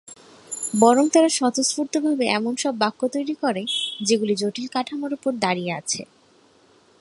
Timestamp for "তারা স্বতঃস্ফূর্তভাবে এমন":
1.09-2.53